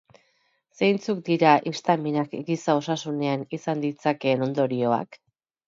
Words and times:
Zeintzuk 0.79 1.19
dira 1.27 1.51
histaminak 1.73 2.33
giza 2.49 2.77
osasunean 2.81 3.47
izan 3.61 3.87
ditzakeen 3.87 4.51
ondorioak? 4.51 5.25